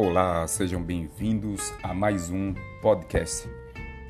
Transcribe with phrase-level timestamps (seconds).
[0.00, 3.50] Olá, sejam bem-vindos a mais um podcast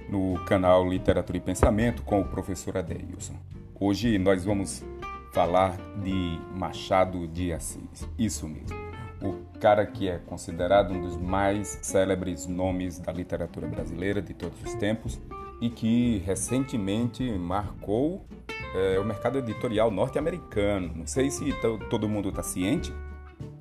[0.07, 3.33] no canal Literatura e Pensamento com o professor Adeilson.
[3.81, 4.85] Hoje nós vamos
[5.33, 8.77] falar de Machado de Assis, isso mesmo,
[9.23, 14.63] o cara que é considerado um dos mais célebres nomes da literatura brasileira de todos
[14.63, 15.19] os tempos
[15.59, 18.27] e que recentemente marcou
[18.75, 20.93] é, o mercado editorial norte-americano.
[20.95, 21.51] Não sei se
[21.89, 22.93] todo mundo está ciente,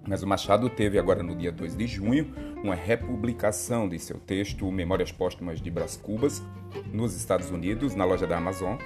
[0.07, 4.71] mas o Machado teve agora no dia 2 de junho uma republicação de seu texto
[4.71, 6.41] Memórias Póstumas de Brás Cubas
[6.91, 8.77] nos Estados Unidos, na loja da Amazon,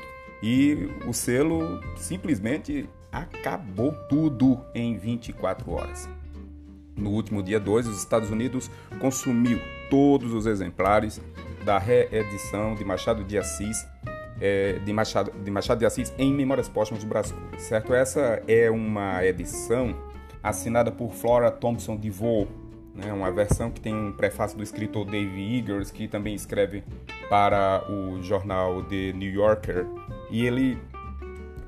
[0.42, 6.10] e o selo simplesmente acabou tudo em 24 horas.
[6.96, 9.60] No último dia 2, os Estados Unidos consumiu
[9.90, 11.22] todos os exemplares
[11.64, 13.86] da reedição de Machado de Assis
[14.40, 17.94] é, de, Machado, de Machado de Assis em Memórias Póstumas de Brás Cubas, certo?
[17.94, 19.96] Essa é uma edição
[20.44, 22.48] assinada por Flora Thompson DeVoe,
[22.96, 26.84] né, uma versão que tem um prefácio do escritor Dave Eggers, que também escreve
[27.30, 29.86] para o jornal The New Yorker,
[30.30, 30.78] e ele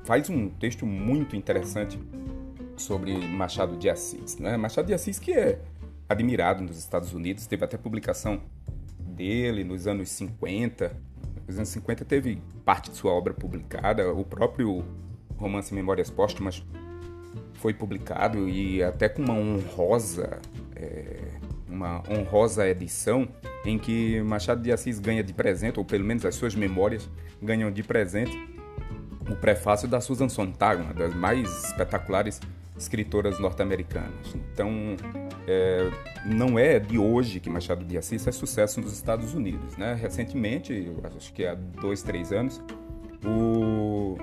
[0.04, 1.98] faz um texto muito interessante
[2.76, 4.38] sobre Machado de Assis.
[4.38, 4.56] Né?
[4.56, 5.60] Machado de Assis que é
[6.08, 8.40] admirado nos Estados Unidos, teve até publicação
[8.98, 10.94] dele nos anos 50.
[11.46, 14.84] Nos anos 50 teve parte de sua obra publicada, o próprio
[15.36, 16.62] romance Memórias Póstumas
[17.64, 20.38] foi publicado e até com uma honrosa,
[20.76, 21.16] é,
[21.66, 23.26] uma honrosa edição
[23.64, 27.08] em que Machado de Assis ganha de presente, ou pelo menos as suas memórias
[27.42, 28.38] ganham de presente,
[29.30, 32.38] o prefácio da Susan Sontag, uma das mais espetaculares
[32.76, 34.34] escritoras norte-americanas.
[34.34, 34.94] Então,
[35.48, 35.90] é,
[36.26, 39.74] não é de hoje que Machado de Assis é sucesso nos Estados Unidos.
[39.78, 39.94] Né?
[39.94, 42.62] Recentemente, acho que há dois, três anos,
[43.24, 44.18] o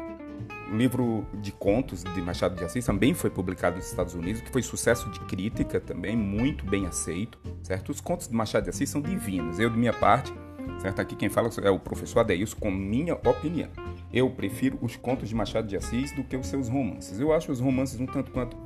[0.71, 4.61] livro de contos de Machado de Assis também foi publicado nos Estados Unidos, que foi
[4.61, 7.89] sucesso de crítica também, muito bem aceito, certo?
[7.89, 9.59] Os contos de Machado de Assis são divinos.
[9.59, 10.33] Eu, de minha parte,
[10.79, 10.99] certo?
[10.99, 13.69] Aqui quem fala é o professor Adeilson, com minha opinião.
[14.11, 17.19] Eu prefiro os contos de Machado de Assis do que os seus romances.
[17.19, 18.57] Eu acho os romances um tanto quanto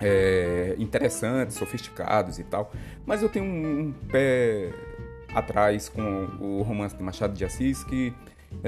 [0.00, 2.72] é, interessantes, sofisticados e tal,
[3.06, 4.72] mas eu tenho um pé
[5.34, 8.12] atrás com o romance de Machado de Assis que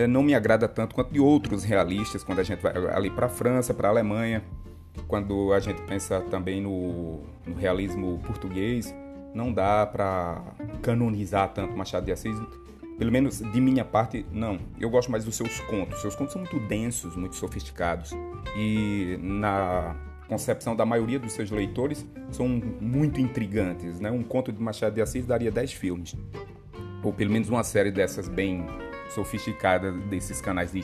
[0.08, 3.28] não me agrada tanto quanto de outros realistas, quando a gente vai ali para a
[3.28, 4.42] França, para a Alemanha,
[5.06, 8.94] quando a gente pensa também no, no realismo português,
[9.34, 10.42] não dá para
[10.82, 12.36] canonizar tanto Machado de Assis.
[12.98, 14.58] Pelo menos de minha parte, não.
[14.80, 16.00] Eu gosto mais dos seus contos.
[16.00, 18.12] Seus contos são muito densos, muito sofisticados.
[18.56, 19.94] E na
[20.26, 24.00] concepção da maioria dos seus leitores, são muito intrigantes.
[24.00, 24.10] Né?
[24.10, 26.16] Um conto de Machado de Assis daria 10 filmes.
[27.02, 28.66] Ou pelo menos uma série dessas bem
[29.10, 30.80] sofisticada desses canais de,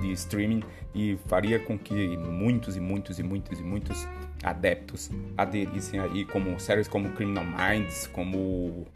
[0.00, 0.62] de streaming
[0.94, 4.06] e faria com que muitos e muitos e muitos e muitos
[4.42, 8.86] adeptos aderissem aí, como séries como Criminal Minds, como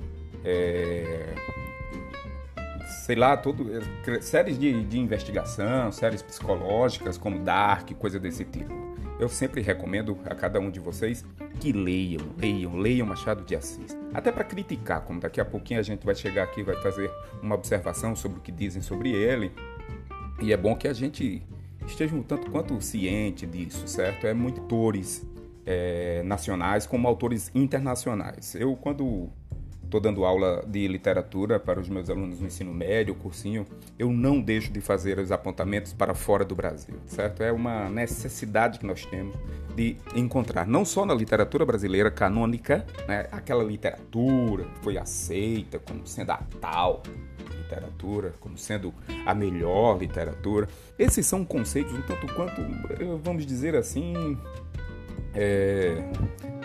[0.45, 1.35] é,
[3.07, 8.90] sei lá, tudo, é, séries de, de investigação, séries psicológicas como Dark, coisa desse tipo.
[9.21, 11.23] Eu sempre recomendo a cada um de vocês
[11.61, 13.95] que leiam, leiam, leiam Machado de Assis.
[14.15, 17.11] Até para criticar, como daqui a pouquinho a gente vai chegar aqui e vai fazer
[17.43, 19.53] uma observação sobre o que dizem sobre ele.
[20.41, 21.47] E é bom que a gente
[21.87, 24.27] esteja um tanto quanto ciente disso, certo?
[24.27, 25.23] É muito autores
[25.67, 28.55] é, nacionais como autores internacionais.
[28.55, 29.29] Eu, quando
[29.91, 33.67] estou dando aula de literatura para os meus alunos no ensino médio, cursinho,
[33.99, 37.43] eu não deixo de fazer os apontamentos para fora do Brasil, certo?
[37.43, 39.37] É uma necessidade que nós temos
[39.75, 46.07] de encontrar, não só na literatura brasileira canônica, né, aquela literatura que foi aceita como
[46.07, 47.03] sendo a tal
[47.63, 48.93] literatura, como sendo
[49.25, 50.69] a melhor literatura.
[50.99, 52.61] Esses são conceitos um tanto quanto,
[53.23, 54.37] vamos dizer assim,
[55.35, 56.03] é,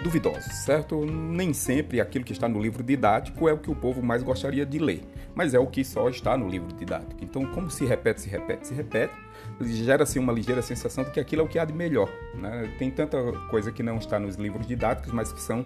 [0.06, 1.04] duvidosos, certo?
[1.04, 4.64] Nem sempre aquilo que está no livro didático é o que o povo mais gostaria
[4.64, 5.02] de ler,
[5.34, 7.24] mas é o que só está no livro didático.
[7.24, 9.16] Então, como se repete, se repete, se repete,
[9.62, 12.08] gera-se uma ligeira sensação de que aquilo é o que há de melhor.
[12.35, 12.72] Né?
[12.78, 13.18] Tem tanta
[13.50, 15.66] coisa que não está nos livros didáticos, mas que são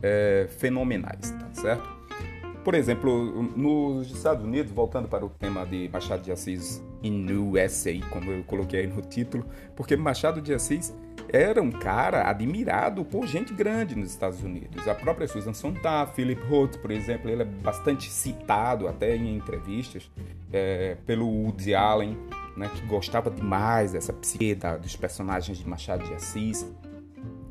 [0.00, 2.02] é, fenomenais, tá certo?
[2.62, 7.90] Por exemplo, nos Estados Unidos, voltando para o tema de Machado de Assis in USA,
[8.10, 10.94] como eu coloquei aí no título, porque Machado de Assis
[11.28, 14.86] era um cara admirado por gente grande nos Estados Unidos.
[14.86, 20.10] A própria Susan Sontag, Philip Roth, por exemplo, ele é bastante citado até em entrevistas
[20.52, 22.16] é, pelo Woody Allen,
[22.56, 26.66] né, que gostava demais dessa psique dos personagens de Machado de Assis.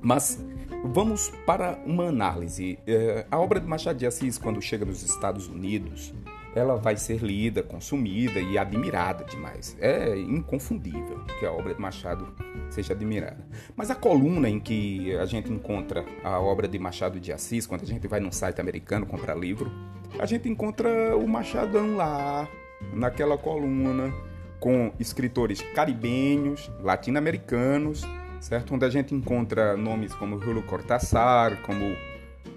[0.02, 0.44] Mas
[0.84, 2.78] vamos para uma análise.
[2.88, 6.14] É, a obra de Machado de Assis, quando chega nos Estados Unidos,
[6.56, 9.78] ela vai ser lida, consumida e admirada demais.
[9.80, 12.28] É inconfundível que a obra de Machado
[12.70, 13.46] seja admirada.
[13.76, 17.84] Mas a coluna em que a gente encontra a obra de Machado de Assis, quando
[17.84, 19.72] a gente vai num site americano comprar livro,
[20.20, 22.48] a gente encontra o Machadão lá,
[22.94, 24.14] naquela coluna,
[24.60, 28.04] com escritores caribenhos, latino-americanos,
[28.40, 28.76] certo?
[28.76, 31.96] Onde a gente encontra nomes como Julio Cortázar, como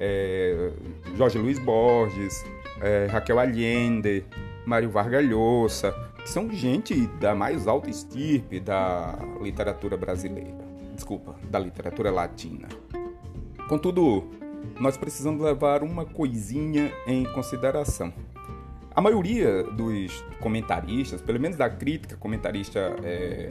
[0.01, 0.73] é,
[1.17, 2.45] Jorge Luiz Borges,
[2.81, 4.25] é, Raquel Allende,
[4.67, 5.93] Mário Vargas Llosa,
[6.23, 10.65] que são gente da mais alta estirpe da literatura brasileira.
[10.95, 12.69] Desculpa, da literatura latina.
[13.69, 14.25] Contudo,
[14.79, 18.13] nós precisamos levar uma coisinha em consideração.
[18.95, 23.51] A maioria dos comentaristas, pelo menos da crítica comentarista é,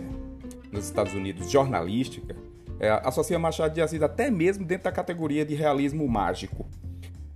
[0.71, 2.35] nos Estados Unidos jornalística,
[2.79, 6.65] é, associa Machado de Assis até mesmo dentro da categoria de realismo mágico.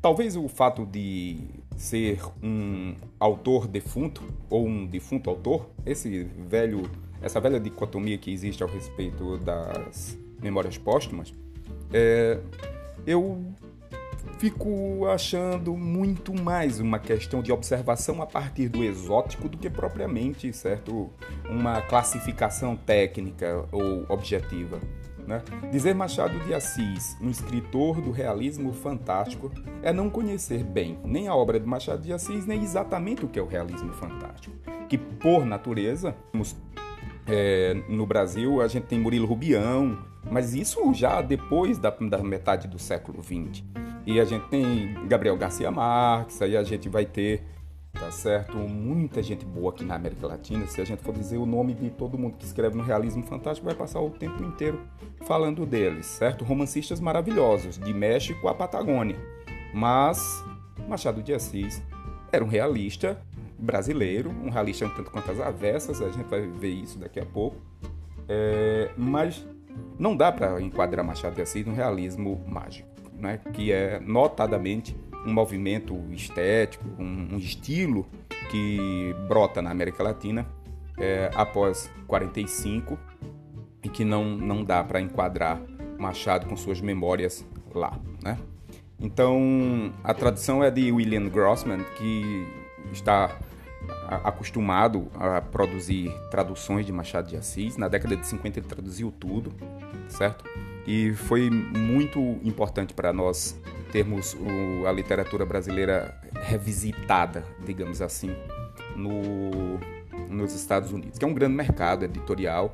[0.02, 1.38] Talvez o fato de
[1.78, 6.90] ser um autor defunto ou um defunto autor, esse velho,
[7.22, 11.34] essa velha dicotomia que existe ao respeito das memórias póstumas,
[11.94, 12.40] é,
[13.06, 13.46] eu
[14.40, 20.52] fico achando muito mais uma questão de observação a partir do exótico do que propriamente,
[20.54, 21.10] certo,
[21.50, 24.80] uma classificação técnica ou objetiva.
[25.28, 25.44] Né?
[25.72, 29.52] Dizer Machado de Assis, um escritor do realismo fantástico,
[29.84, 33.38] é não conhecer bem nem a obra de Machado de Assis, nem exatamente o que
[33.38, 34.56] é o realismo fantástico.
[34.88, 36.16] Que, por natureza,
[37.28, 39.98] é, no Brasil a gente tem Murilo Rubião,
[40.32, 43.64] mas isso já depois da, da metade do século XX.
[44.06, 47.44] E a gente tem Gabriel Garcia Marques, aí a gente vai ter,
[47.94, 50.66] tá certo, muita gente boa aqui na América Latina.
[50.68, 53.66] Se a gente for dizer o nome de todo mundo que escreve no realismo fantástico,
[53.66, 54.82] vai passar o tempo inteiro
[55.26, 56.46] falando deles, certo?
[56.46, 59.18] Romancistas maravilhosos, de México à Patagônia.
[59.74, 60.44] Mas
[60.88, 61.84] Machado de Assis
[62.32, 63.20] era um realista
[63.58, 67.26] brasileiro, um realista um tanto quanto as avessas, a gente vai ver isso daqui a
[67.26, 67.58] pouco.
[68.30, 69.46] É, mas
[69.98, 74.96] não dá para enquadrar Machado de Assis no realismo mágico né, que é notadamente
[75.26, 78.08] um movimento estético, um, um estilo
[78.50, 80.48] que brota na América Latina
[80.98, 82.98] é, após 45
[83.84, 85.62] e que não, não dá para enquadrar
[85.98, 88.00] Machado com suas memórias lá.
[88.24, 88.38] Né?
[89.00, 92.48] Então, a tradição é de William Grossman, que
[92.92, 93.36] está
[94.24, 97.78] acostumado a produzir traduções de Machado de Assis.
[97.78, 99.54] Na década de 50 ele traduziu tudo,
[100.08, 100.46] certo?
[100.86, 103.60] E foi muito importante para nós
[103.92, 108.36] termos o, a literatura brasileira revisitada, digamos assim,
[108.96, 109.80] no,
[110.30, 112.72] nos Estados Unidos, que é um grande mercado editorial,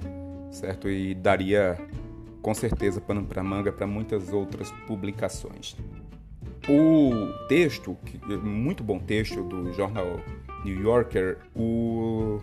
[0.51, 0.89] certo?
[0.89, 1.77] E daria
[2.41, 5.75] com certeza pano para manga para muitas outras publicações.
[6.67, 7.97] O texto,
[8.41, 10.19] muito bom texto do jornal
[10.63, 12.39] New Yorker, o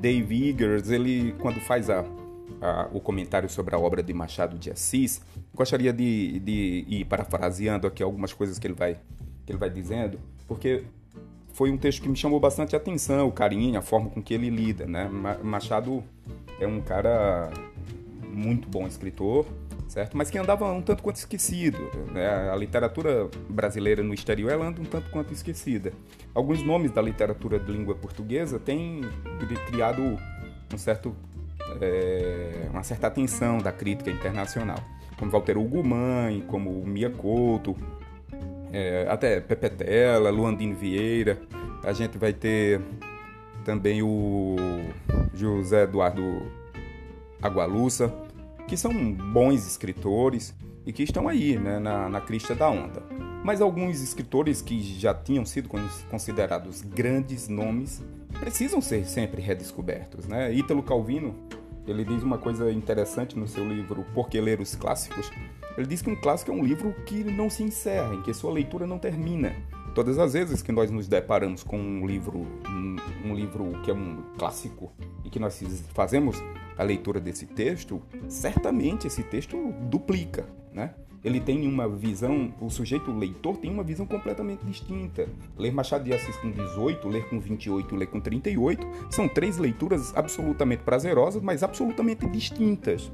[0.00, 2.04] Dave Eggers, ele quando faz a
[2.92, 5.20] o comentário sobre a obra de Machado de Assis,
[5.54, 8.94] gostaria de, de ir parafraseando aqui algumas coisas que ele vai,
[9.46, 10.84] que ele vai dizendo, porque
[11.52, 14.48] foi um texto que me chamou bastante atenção, o carinho, a forma com que ele
[14.50, 14.86] lida.
[14.86, 15.08] Né?
[15.42, 16.02] Machado
[16.60, 17.50] é um cara
[18.32, 19.46] muito bom escritor,
[19.88, 20.16] certo?
[20.16, 21.78] Mas que andava um tanto quanto esquecido.
[22.12, 22.50] Né?
[22.50, 25.92] A literatura brasileira no exterior ela anda um tanto quanto esquecida.
[26.34, 29.02] Alguns nomes da literatura de língua portuguesa têm
[29.66, 30.16] criado
[30.72, 31.14] um certo
[31.80, 34.78] é, uma certa atenção da crítica internacional,
[35.18, 37.76] como Walter Hugo Mãe, como Mia Couto,
[38.72, 41.38] é, até Pepetela, Luandino Vieira.
[41.84, 42.80] A gente vai ter
[43.64, 44.56] também o
[45.34, 46.50] José Eduardo
[47.42, 48.12] Agualusa,
[48.66, 50.54] que são bons escritores
[50.86, 53.02] e que estão aí né, na, na crista da onda.
[53.42, 55.68] Mas alguns escritores que já tinham sido
[56.10, 58.02] considerados grandes nomes
[58.38, 60.26] precisam ser sempre redescobertos.
[60.26, 60.52] Né?
[60.52, 61.34] Ítalo Calvino
[61.86, 65.30] ele diz uma coisa interessante no seu livro Por que Ler os Clássicos.
[65.76, 68.52] Ele diz que um clássico é um livro que não se encerra, em que sua
[68.52, 69.54] leitura não termina.
[69.94, 72.46] Todas as vezes que nós nos deparamos com um livro,
[73.24, 74.92] um livro que é um clássico
[75.24, 75.60] e que nós
[75.94, 76.36] fazemos
[76.76, 79.56] a leitura desse texto, certamente esse texto
[79.90, 80.94] duplica, né?
[81.24, 85.28] Ele tem uma visão, o sujeito leitor tem uma visão completamente distinta.
[85.56, 90.16] Ler Machado de Assis com 18, ler com 28, ler com 38, são três leituras
[90.16, 93.10] absolutamente prazerosas, mas absolutamente distintas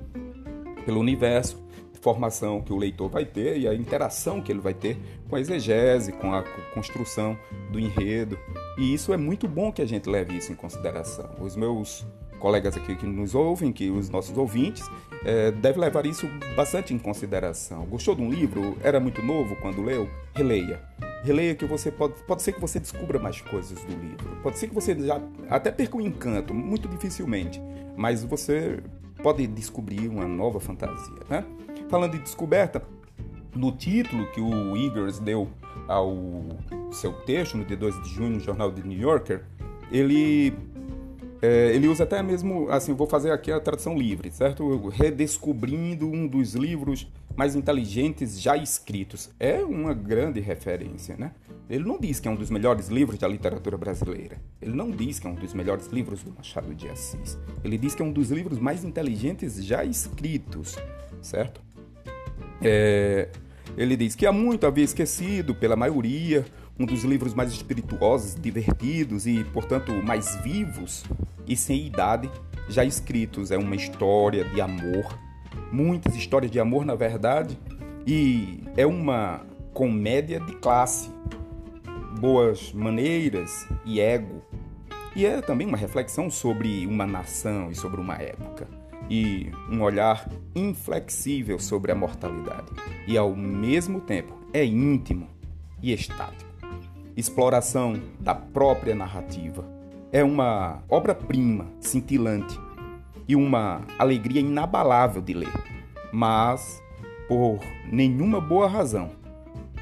[0.84, 1.66] pelo universo,
[2.00, 4.96] formação que o leitor vai ter e a interação que ele vai ter
[5.28, 7.36] com a exegese, com a construção
[7.72, 8.38] do enredo.
[8.78, 11.28] E isso é muito bom que a gente leve isso em consideração.
[11.40, 12.06] Os meus
[12.38, 14.88] colegas aqui que nos ouvem, que os nossos ouvintes,
[15.26, 17.85] é, devem levar isso bastante em consideração.
[17.87, 18.78] Gostou de um livro?
[18.80, 20.09] Era muito novo quando leu?
[20.33, 20.80] Releia.
[21.25, 24.37] Releia que você pode, pode ser que você descubra mais coisas do livro.
[24.40, 27.61] Pode ser que você já até perca o encanto, muito dificilmente,
[27.97, 28.78] mas você
[29.21, 31.45] pode descobrir uma nova fantasia, né?
[31.88, 32.80] Falando de descoberta,
[33.52, 35.49] no título que o Eagers deu
[35.88, 36.16] ao
[36.92, 39.42] seu texto no dia 2 de junho no jornal The New Yorker,
[39.90, 40.54] ele
[41.43, 44.88] é, ele usa até mesmo, assim, vou fazer aqui a tradução livre, certo?
[44.88, 49.31] Redescobrindo um dos livros mais inteligentes já escritos.
[49.38, 51.33] É uma grande referência, né?
[51.69, 54.40] Ele não diz que é um dos melhores livros da literatura brasileira.
[54.62, 57.37] Ele não diz que é um dos melhores livros do Machado de Assis.
[57.62, 60.76] Ele diz que é um dos livros mais inteligentes já escritos,
[61.21, 61.61] certo?
[62.62, 63.28] É,
[63.76, 66.47] ele diz que há muito havia esquecido pela maioria
[66.78, 71.04] um dos livros mais espirituosos, divertidos e, portanto, mais vivos
[71.47, 72.30] e sem idade
[72.68, 73.50] já escritos.
[73.50, 75.18] É uma história de amor,
[75.73, 77.59] muitas histórias de amor, na verdade,
[78.06, 81.11] e é uma comédia de classe,
[82.21, 84.42] boas maneiras e ego.
[85.14, 88.68] E é também uma reflexão sobre uma nação e sobre uma época
[89.09, 92.66] e um olhar inflexível sobre a mortalidade.
[93.06, 95.28] E ao mesmo tempo é íntimo
[95.83, 96.45] e estático
[97.16, 99.64] exploração da própria narrativa.
[100.12, 102.58] É uma obra-prima, cintilante
[103.26, 105.52] e uma alegria inabalável de ler.
[106.12, 106.82] Mas,
[107.28, 109.11] por nenhuma boa razão,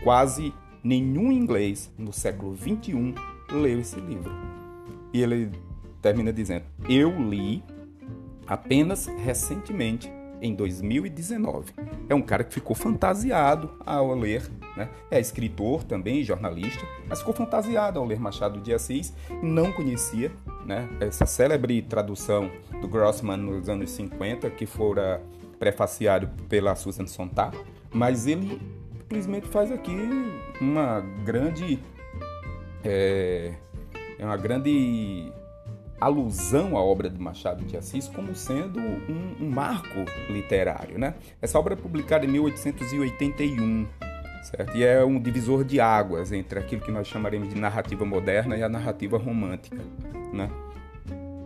[0.03, 3.15] quase nenhum inglês no século XXI
[3.51, 4.33] leu esse livro.
[5.13, 5.51] E ele
[6.01, 7.63] termina dizendo: Eu li
[8.47, 10.11] apenas recentemente
[10.45, 11.73] em 2019.
[12.07, 14.43] É um cara que ficou fantasiado ao ler,
[14.77, 14.91] né?
[15.11, 20.31] é escritor também, jornalista, mas ficou fantasiado ao ler Machado de Assis, não conhecia
[20.67, 20.87] né?
[21.01, 25.23] essa célebre tradução do Grossman nos anos 50, que fora
[25.59, 27.59] prefaciado pela Susan Sontag,
[27.91, 28.61] mas ele
[29.01, 29.97] simplesmente faz aqui
[30.61, 31.79] uma grande
[32.85, 33.55] é,
[34.19, 35.33] é uma grande
[36.05, 40.99] alusão à obra de Machado de Assis como sendo um, um marco literário.
[40.99, 41.15] Né?
[41.41, 43.87] Essa obra é publicada em 1881.
[44.45, 44.77] Certo?
[44.77, 48.63] E é um divisor de águas entre aquilo que nós chamaremos de narrativa moderna e
[48.63, 49.81] a narrativa romântica.
[50.33, 50.51] Né?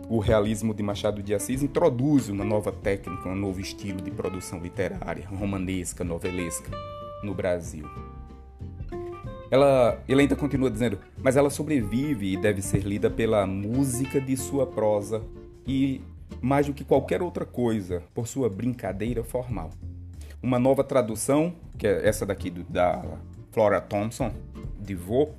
[0.09, 4.59] O realismo de Machado de Assis introduz uma nova técnica, um novo estilo de produção
[4.59, 6.71] literária, romanesca, novelesca,
[7.23, 7.87] no Brasil.
[9.51, 14.37] Ela, ele ainda continua dizendo, mas ela sobrevive e deve ser lida pela música de
[14.37, 15.23] sua prosa
[15.67, 16.01] e,
[16.39, 19.71] mais do que qualquer outra coisa, por sua brincadeira formal.
[20.41, 23.03] Uma nova tradução, que é essa daqui do, da
[23.51, 24.31] Flora Thompson,
[24.79, 25.29] de Vô,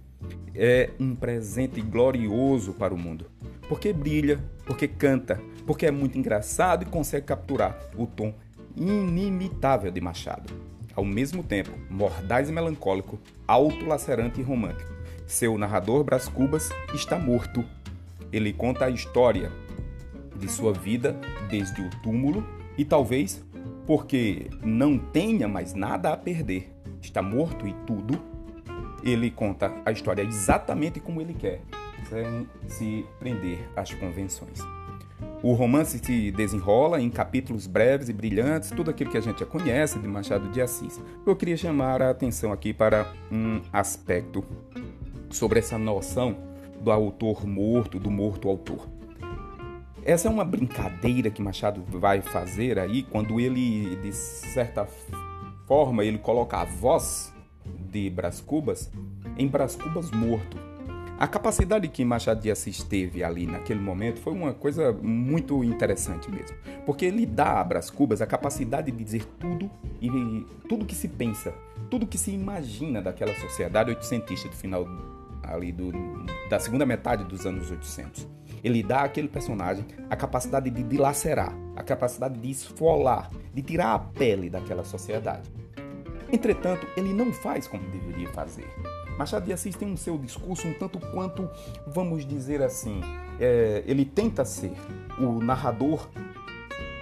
[0.55, 3.26] é um presente glorioso para o mundo.
[3.69, 8.35] Porque brilha, porque canta, porque é muito engraçado e consegue capturar o tom
[8.76, 10.70] inimitável de Machado
[11.00, 14.92] ao mesmo tempo mordaz e melancólico, autolacerante e romântico.
[15.26, 17.64] Seu narrador Brás Cubas está morto.
[18.30, 19.50] Ele conta a história
[20.37, 23.42] de sua vida desde o túmulo e talvez
[23.87, 26.71] porque não tenha mais nada a perder.
[27.00, 28.21] Está morto e tudo.
[29.02, 31.62] Ele conta a história exatamente como ele quer,
[32.11, 34.61] sem se prender às convenções.
[35.43, 39.47] O romance se desenrola em capítulos breves e brilhantes, tudo aquilo que a gente já
[39.47, 41.00] conhece de Machado de Assis.
[41.27, 44.45] Eu queria chamar a atenção aqui para um aspecto
[45.31, 46.37] sobre essa noção
[46.81, 48.87] do autor morto, do morto autor.
[50.05, 54.87] Essa é uma brincadeira que Machado vai fazer aí quando ele, de certa
[55.67, 57.33] forma, ele coloca a voz
[57.91, 58.91] de Brás Cubas
[59.39, 60.70] em Brás Cubas morto
[61.21, 66.31] a capacidade que Machado de Assis teve ali naquele momento foi uma coisa muito interessante
[66.31, 66.57] mesmo.
[66.87, 70.09] Porque ele dá a Brás Cubas a capacidade de dizer tudo e
[70.67, 71.53] tudo que se pensa,
[71.91, 74.87] tudo que se imagina daquela sociedade oitocentista do final
[75.43, 75.93] ali do,
[76.49, 78.27] da segunda metade dos anos 800.
[78.65, 83.99] Ele dá àquele personagem a capacidade de dilacerar, a capacidade de esfolar, de tirar a
[83.99, 85.50] pele daquela sociedade.
[86.33, 88.67] Entretanto, ele não faz como deveria fazer.
[89.21, 91.47] Machado de Assis tem um seu discurso um tanto quanto,
[91.87, 93.03] vamos dizer assim,
[93.39, 94.73] é, ele tenta ser
[95.19, 96.09] o narrador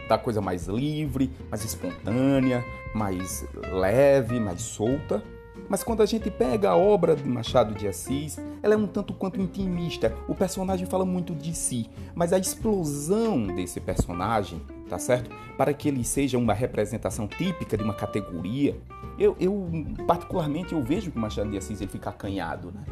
[0.09, 5.23] da coisa mais livre, mais espontânea, mais leve, mais solta.
[5.69, 9.13] Mas quando a gente pega a obra de Machado de Assis, ela é um tanto
[9.13, 10.17] quanto intimista.
[10.27, 15.31] O personagem fala muito de si, mas a explosão desse personagem, tá certo?
[15.57, 18.81] Para que ele seja uma representação típica de uma categoria,
[19.19, 19.69] eu, eu,
[20.07, 22.85] particularmente, eu vejo que Machado de Assis ele fica acanhado, né?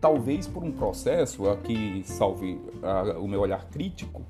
[0.00, 2.60] Talvez por um processo, aqui salve
[3.20, 4.22] o meu olhar crítico,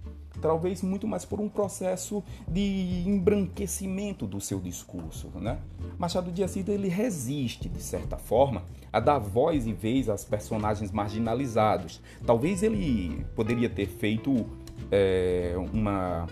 [0.43, 5.59] talvez muito mais por um processo de embranquecimento do seu discurso, né?
[5.99, 10.91] Machado de Assis ele resiste de certa forma a dar voz e vez às personagens
[10.91, 12.01] marginalizados.
[12.27, 14.45] Talvez ele poderia ter feito
[14.91, 16.27] é, uma,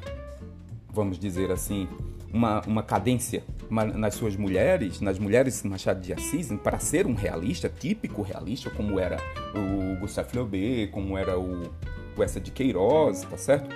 [0.93, 1.89] vamos dizer assim,
[2.33, 7.69] uma, uma cadência nas suas mulheres, nas mulheres Machado de Assis, para ser um realista,
[7.69, 9.17] típico realista, como era
[9.55, 11.73] o Gustave Flaubert, como era o,
[12.17, 13.71] o Essa de Queiroz, tá certo?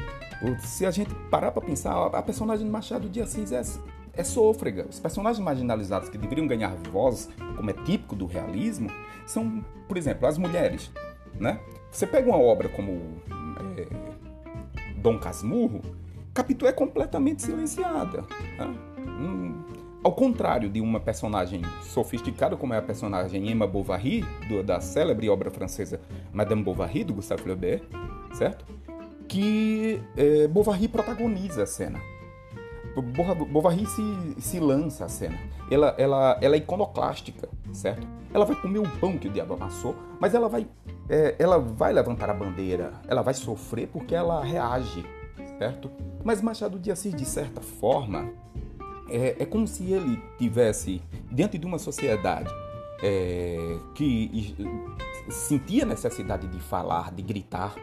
[0.61, 3.63] Se a gente parar para pensar, a personagem de Machado de Assis é,
[4.13, 4.87] é sôfrega.
[4.89, 8.91] Os personagens marginalizados que deveriam ganhar voz, como é típico do realismo,
[9.27, 10.91] são, por exemplo, as mulheres.
[11.39, 11.59] Né?
[11.91, 13.01] Você pega uma obra como
[13.77, 13.87] é,
[14.97, 15.81] Dom Casmurro,
[16.33, 18.25] Capitu é completamente silenciada.
[18.59, 18.75] Né?
[18.99, 19.63] Hum,
[20.03, 25.29] ao contrário de uma personagem sofisticada como é a personagem Emma Bovary, do, da célebre
[25.29, 26.01] obra francesa
[26.33, 27.83] Madame Bovary, do Gustave Flaubert,
[28.33, 28.67] certo?
[29.29, 32.01] Que é, Bovary protagoniza a cena.
[33.51, 35.39] Bovary se, se lança a cena.
[35.71, 38.07] Ela, ela, ela é iconoclástica, certo?
[38.33, 40.67] Ela vai comer o pão que o diabo amassou, mas ela vai,
[41.09, 45.05] é, ela vai levantar a bandeira, ela vai sofrer porque ela reage,
[45.59, 45.91] certo?
[46.23, 48.31] Mas Machado de Assis, de certa forma,
[49.09, 52.51] é, é como se ele tivesse diante de uma sociedade
[53.03, 54.57] é, que
[55.29, 57.75] sentia necessidade de falar, de gritar,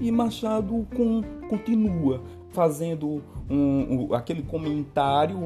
[0.00, 5.38] e Machado com, continua fazendo um, um, aquele comentário,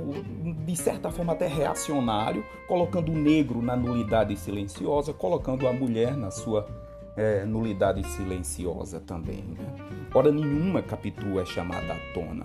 [0.65, 6.31] de certa forma até reacionário, colocando o negro na nulidade silenciosa, colocando a mulher na
[6.31, 6.67] sua
[7.17, 9.45] é, nulidade silenciosa também.
[9.45, 9.67] Né?
[10.15, 12.45] Hora nenhuma Capitu é chamada à tona.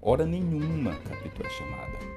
[0.00, 2.12] Hora nenhuma Capitu é chamada.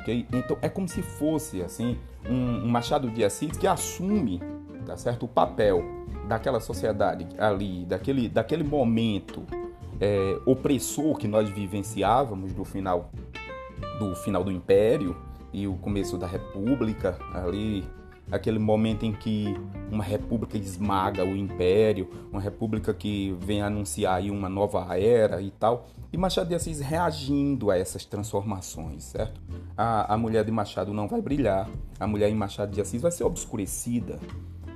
[0.00, 0.26] Okay?
[0.32, 1.98] Então é como se fosse assim
[2.28, 4.40] um, um Machado de Assis que assume
[4.84, 5.24] tá certo?
[5.24, 5.82] o papel
[6.28, 9.42] daquela sociedade ali, daquele, daquele momento
[10.00, 13.10] é, opressor que nós vivenciávamos do final
[13.98, 15.16] do final do Império
[15.52, 17.84] e o começo da República ali
[18.30, 19.54] aquele momento em que
[19.90, 25.50] uma república esmaga o império, uma república que vem anunciar aí uma nova era e
[25.50, 29.40] tal, e Machado de Assis reagindo a essas transformações, certo?
[29.76, 33.10] A, a mulher de Machado não vai brilhar, a mulher em Machado de Assis vai
[33.10, 34.18] ser obscurecida,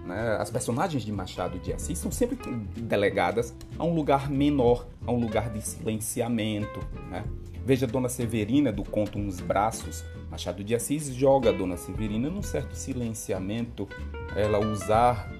[0.08, 0.38] né?
[0.40, 2.38] As personagens de Machado de Assis são sempre
[2.76, 6.80] delegadas a um lugar menor, a um lugar de silenciamento.
[7.10, 7.22] Né?
[7.64, 10.02] Veja Dona Severina do conto Uns Braços.
[10.30, 13.86] Machado de Assis joga Dona Severina num certo silenciamento,
[14.34, 15.30] ela usar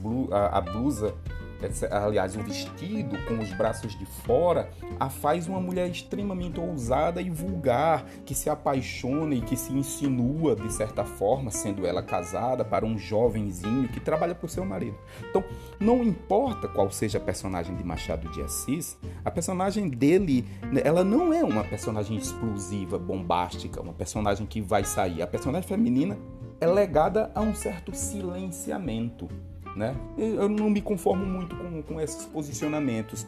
[0.00, 1.14] blu a, a blusa
[1.90, 7.30] aliás, o vestido com os braços de fora, a faz uma mulher extremamente ousada e
[7.30, 12.84] vulgar, que se apaixona e que se insinua de certa forma, sendo ela casada para
[12.84, 14.96] um jovenzinho que trabalha para o seu marido.
[15.28, 15.44] Então,
[15.80, 20.46] não importa qual seja a personagem de Machado de Assis, a personagem dele,
[20.84, 25.22] ela não é uma personagem explosiva, bombástica, uma personagem que vai sair.
[25.22, 26.18] A personagem feminina
[26.60, 29.28] é legada a um certo silenciamento.
[29.76, 29.94] Né?
[30.16, 33.26] Eu não me conformo muito com, com esses posicionamentos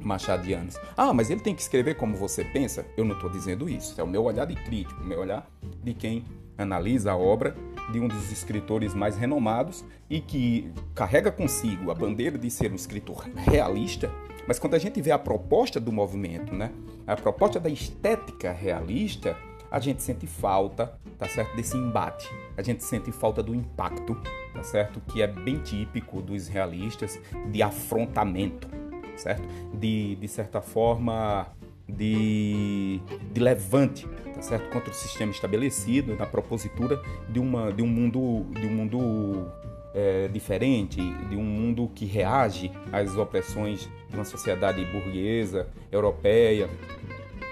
[0.00, 0.76] machadianos.
[0.96, 2.86] Ah, mas ele tem que escrever como você pensa?
[2.96, 4.00] Eu não estou dizendo isso.
[4.00, 5.50] É o meu olhar de crítico, o meu olhar
[5.82, 6.24] de quem
[6.56, 7.56] analisa a obra
[7.90, 12.76] de um dos escritores mais renomados e que carrega consigo a bandeira de ser um
[12.76, 14.10] escritor realista.
[14.46, 16.70] Mas quando a gente vê a proposta do movimento, né?
[17.06, 19.36] a proposta da estética realista,
[19.72, 22.30] a gente sente falta, tá certo, desse embate.
[22.58, 24.14] A gente sente falta do impacto,
[24.52, 27.18] tá certo, que é bem típico dos realistas
[27.50, 28.68] de afrontamento,
[29.16, 29.48] certo?
[29.72, 31.46] De, de certa forma,
[31.88, 33.00] de,
[33.32, 38.44] de levante, tá certo, contra o sistema estabelecido na propositura de uma de um mundo
[38.50, 39.50] de um mundo
[39.94, 46.68] é, diferente, de um mundo que reage às opressões de uma sociedade burguesa europeia,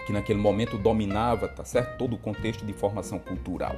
[0.06, 1.98] que naquele momento dominava, tá certo?
[1.98, 3.76] Todo o contexto de formação cultural.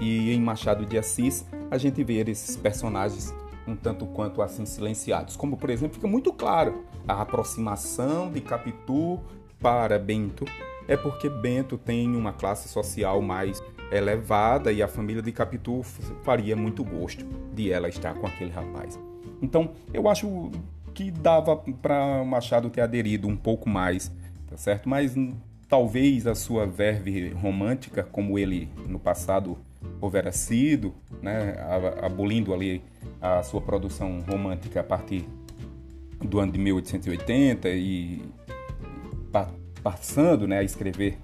[0.00, 3.34] E em Machado de Assis, a gente vê esses personagens
[3.66, 5.36] um tanto quanto assim silenciados.
[5.36, 9.20] Como, por exemplo, fica muito claro a aproximação de Capitu
[9.60, 10.44] para Bento
[10.88, 15.82] é porque Bento tem uma classe social mais elevada e a família de Capitu
[16.22, 18.98] faria muito gosto de ela estar com aquele rapaz.
[19.40, 20.50] Então, eu acho
[20.94, 24.10] que dava para Machado ter aderido um pouco mais,
[24.48, 24.88] tá certo?
[24.88, 25.14] Mas
[25.68, 29.58] talvez a sua verve romântica, como ele no passado
[30.00, 31.56] houvera sido, né,
[32.02, 32.82] abolindo ali
[33.20, 35.24] a sua produção romântica a partir
[36.20, 38.22] do ano de 1880 e
[39.82, 41.18] passando né, a escrever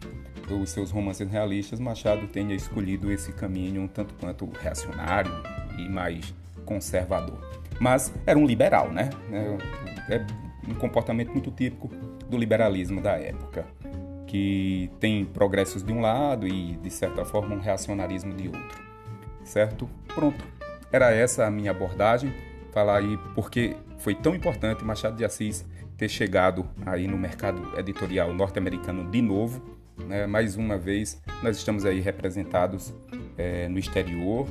[0.50, 5.33] os seus romances realistas, Machado tenha escolhido esse caminho um tanto quanto reacionário
[5.78, 7.38] e mais conservador.
[7.80, 9.11] Mas era um liberal, né?
[9.33, 10.26] É, é
[10.68, 11.88] um comportamento muito típico
[12.28, 13.66] do liberalismo da época
[14.35, 18.83] que tem progressos de um lado e, de certa forma, um reacionarismo de outro.
[19.44, 19.88] Certo?
[20.12, 20.44] Pronto.
[20.90, 22.35] era essa a minha abordagem,
[22.73, 25.64] falar aí porque foi tão importante Machado de Assis
[25.97, 29.62] ter chegado aí no mercado editorial norte-americano de novo.
[29.97, 30.27] Né?
[30.27, 32.92] Mais uma vez, nós estamos aí representados
[33.38, 34.49] é, no exterior,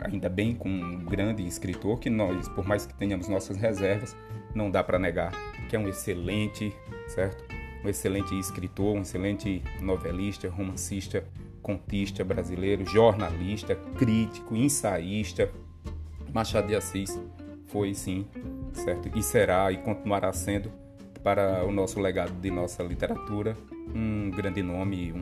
[0.00, 4.16] ainda bem com um grande escritor que nós, por mais que tenhamos nossas reservas,
[4.54, 5.30] não dá para negar
[5.68, 6.74] que é um excelente,
[7.08, 7.53] certo?
[7.84, 11.24] Um excelente escritor, um excelente novelista, romancista,
[11.60, 15.50] contista brasileiro, jornalista, crítico, ensaísta.
[16.32, 17.20] Machado de Assis
[17.66, 18.26] foi sim,
[18.72, 19.10] certo?
[19.16, 20.72] E será e continuará sendo
[21.22, 23.56] para o nosso legado de nossa literatura
[23.94, 25.18] um grande nome, um,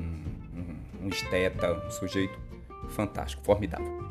[0.56, 2.38] um, um esteta, um sujeito
[2.90, 4.10] fantástico, formidável.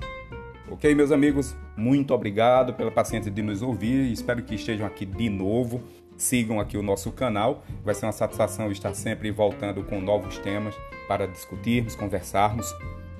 [0.69, 4.11] Ok, meus amigos, muito obrigado pela paciência de nos ouvir.
[4.11, 5.83] Espero que estejam aqui de novo.
[6.21, 7.63] Sigam aqui o nosso canal.
[7.83, 10.75] Vai ser uma satisfação estar sempre voltando com novos temas
[11.07, 12.71] para discutirmos, conversarmos,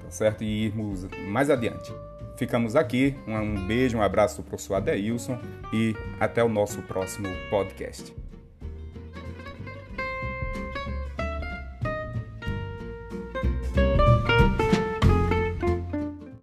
[0.03, 0.43] tá certo?
[0.43, 1.91] E irmos mais adiante.
[2.37, 3.15] Ficamos aqui.
[3.27, 5.39] Um beijo, um abraço do professor Adeilson
[5.73, 8.20] e até o nosso próximo podcast.